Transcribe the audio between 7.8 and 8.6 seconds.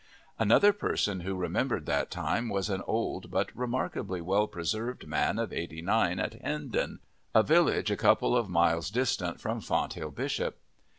a couple of